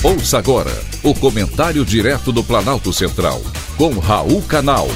Ouça 0.00 0.38
agora 0.38 0.70
o 1.02 1.12
comentário 1.12 1.84
direto 1.84 2.30
do 2.30 2.44
Planalto 2.44 2.92
Central, 2.92 3.42
com 3.76 3.98
Raul 3.98 4.40
Canal. 4.42 4.86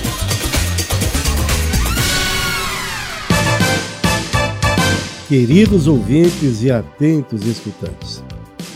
Queridos 5.28 5.88
ouvintes 5.88 6.62
e 6.62 6.70
atentos 6.70 7.44
escutantes. 7.44 8.22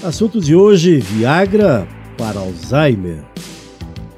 Assunto 0.02 0.40
de 0.40 0.56
hoje: 0.56 0.98
Viagra 0.98 1.86
para 2.18 2.40
Alzheimer. 2.40 3.22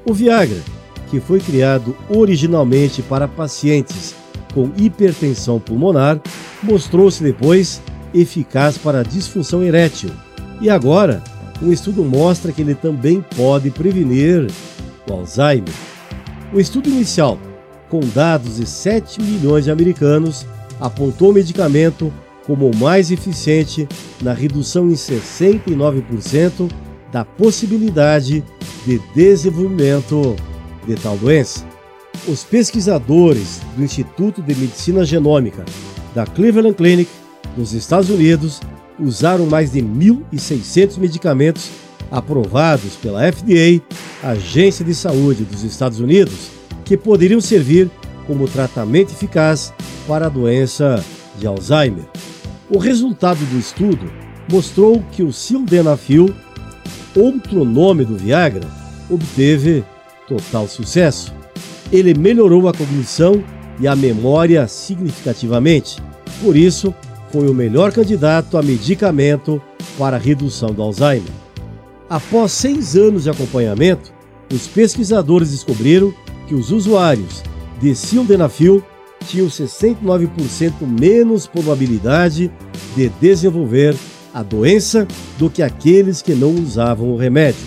O 0.03 0.11
Viagra, 0.11 0.63
que 1.11 1.19
foi 1.19 1.39
criado 1.39 1.95
originalmente 2.09 3.03
para 3.03 3.27
pacientes 3.27 4.15
com 4.51 4.71
hipertensão 4.77 5.59
pulmonar, 5.59 6.19
mostrou-se 6.63 7.21
depois 7.21 7.79
eficaz 8.15 8.79
para 8.79 9.01
a 9.01 9.03
disfunção 9.03 9.61
erétil 9.61 10.09
e 10.59 10.71
agora 10.71 11.23
um 11.61 11.71
estudo 11.71 12.03
mostra 12.03 12.51
que 12.51 12.61
ele 12.61 12.75
também 12.75 13.23
pode 13.35 13.69
prevenir 13.69 14.47
o 15.09 15.13
Alzheimer. 15.13 15.73
O 16.53 16.59
estudo 16.59 16.89
inicial, 16.89 17.37
com 17.89 17.99
dados 17.99 18.57
de 18.57 18.65
7 18.65 19.21
milhões 19.21 19.65
de 19.65 19.71
americanos, 19.71 20.45
apontou 20.79 21.31
o 21.31 21.33
medicamento 21.33 22.11
como 22.45 22.69
o 22.69 22.75
mais 22.75 23.11
eficiente 23.11 23.87
na 24.21 24.33
redução 24.33 24.89
em 24.89 24.93
69% 24.93 26.71
da 27.11 27.25
possibilidade 27.25 28.43
de 28.85 28.99
desenvolvimento 29.13 30.35
de 30.87 30.95
tal 30.95 31.17
doença. 31.17 31.65
Os 32.27 32.43
pesquisadores 32.43 33.61
do 33.75 33.83
Instituto 33.83 34.41
de 34.41 34.55
Medicina 34.55 35.05
Genômica 35.05 35.63
da 36.13 36.25
Cleveland 36.25 36.75
Clinic, 36.75 37.09
nos 37.55 37.73
Estados 37.73 38.09
Unidos, 38.09 38.59
usaram 38.99 39.45
mais 39.45 39.71
de 39.71 39.81
1.600 39.81 40.97
medicamentos 40.97 41.69
aprovados 42.11 42.95
pela 42.95 43.31
FDA, 43.31 43.81
Agência 44.23 44.83
de 44.83 44.93
Saúde 44.93 45.43
dos 45.43 45.63
Estados 45.63 45.99
Unidos, 45.99 46.49
que 46.83 46.97
poderiam 46.97 47.39
servir 47.39 47.89
como 48.25 48.47
tratamento 48.47 49.11
eficaz 49.11 49.73
para 50.07 50.25
a 50.25 50.29
doença 50.29 51.03
de 51.37 51.47
Alzheimer. 51.47 52.05
O 52.69 52.77
resultado 52.77 53.39
do 53.45 53.57
estudo 53.57 54.11
mostrou 54.51 55.03
que 55.11 55.23
o 55.23 55.31
sildenafil, 55.31 56.33
outro 57.15 57.63
nome 57.63 58.05
do 58.05 58.17
Viagra, 58.17 58.67
obteve 59.09 59.83
total 60.27 60.67
sucesso. 60.67 61.33
Ele 61.91 62.13
melhorou 62.13 62.67
a 62.67 62.73
cognição 62.73 63.43
e 63.79 63.87
a 63.87 63.95
memória 63.95 64.67
significativamente. 64.67 65.97
Por 66.41 66.55
isso, 66.55 66.93
foi 67.31 67.47
o 67.47 67.53
melhor 67.53 67.91
candidato 67.91 68.57
a 68.57 68.61
medicamento 68.61 69.61
para 69.97 70.17
a 70.17 70.19
redução 70.19 70.73
do 70.73 70.81
Alzheimer. 70.81 71.31
Após 72.09 72.51
seis 72.51 72.95
anos 72.95 73.23
de 73.23 73.29
acompanhamento, 73.29 74.11
os 74.51 74.67
pesquisadores 74.67 75.51
descobriram 75.51 76.13
que 76.47 76.55
os 76.55 76.71
usuários 76.71 77.43
de 77.79 77.95
sildenafil 77.95 78.83
tinham 79.27 79.47
69% 79.47 80.73
menos 80.81 81.45
probabilidade 81.45 82.51
de 82.95 83.09
desenvolver 83.21 83.95
a 84.33 84.41
doença 84.41 85.07
do 85.37 85.49
que 85.49 85.61
aqueles 85.61 86.21
que 86.21 86.33
não 86.33 86.53
usavam 86.55 87.11
o 87.11 87.17
remédio. 87.17 87.61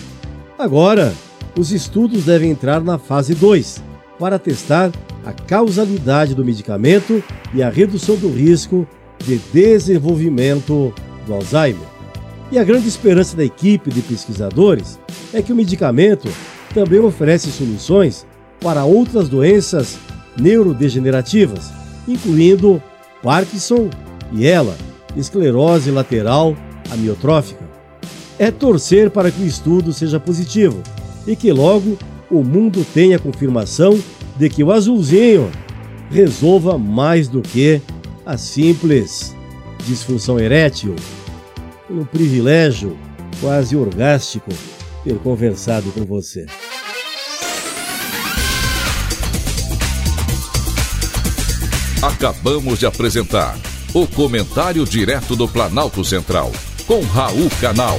Agora, 0.57 1.13
os 1.57 1.71
estudos 1.71 2.25
devem 2.25 2.51
entrar 2.51 2.81
na 2.81 2.97
fase 2.97 3.33
2 3.35 3.81
para 4.19 4.39
testar 4.39 4.91
a 5.25 5.31
causalidade 5.31 6.35
do 6.35 6.43
medicamento 6.43 7.23
e 7.53 7.63
a 7.63 7.69
redução 7.69 8.15
do 8.15 8.29
risco 8.29 8.87
de 9.25 9.37
desenvolvimento 9.51 10.93
do 11.25 11.33
Alzheimer. 11.33 11.87
E 12.51 12.59
a 12.59 12.63
grande 12.63 12.87
esperança 12.87 13.35
da 13.35 13.43
equipe 13.43 13.89
de 13.89 14.01
pesquisadores 14.01 14.99
é 15.33 15.41
que 15.41 15.51
o 15.51 15.55
medicamento 15.55 16.29
também 16.73 16.99
oferece 16.99 17.49
soluções 17.51 18.25
para 18.59 18.85
outras 18.85 19.27
doenças 19.27 19.97
neurodegenerativas, 20.39 21.71
incluindo 22.07 22.81
Parkinson 23.21 23.89
e 24.31 24.45
ela, 24.45 24.75
esclerose 25.15 25.91
lateral 25.91 26.55
amiotrófica. 26.91 27.63
É 28.37 28.51
torcer 28.51 29.09
para 29.09 29.31
que 29.31 29.41
o 29.41 29.47
estudo 29.47 29.93
seja 29.93 30.19
positivo 30.19 30.81
e 31.25 31.35
que 31.35 31.51
logo 31.51 31.97
o 32.29 32.43
mundo 32.43 32.85
tenha 32.93 33.19
confirmação 33.19 33.97
de 34.37 34.49
que 34.49 34.63
o 34.63 34.71
azulzinho 34.71 35.49
resolva 36.09 36.77
mais 36.77 37.27
do 37.27 37.41
que 37.41 37.81
a 38.25 38.37
simples 38.37 39.35
disfunção 39.85 40.39
erétil. 40.39 40.95
Um 41.89 42.05
privilégio 42.05 42.97
quase 43.41 43.75
orgástico 43.75 44.51
ter 45.03 45.17
conversado 45.19 45.91
com 45.91 46.05
você. 46.05 46.45
Acabamos 52.01 52.79
de 52.79 52.85
apresentar 52.85 53.57
o 53.93 54.07
Comentário 54.07 54.85
Direto 54.85 55.35
do 55.35 55.47
Planalto 55.47 56.03
Central, 56.03 56.51
com 56.87 57.01
Raul 57.01 57.49
Canal. 57.61 57.97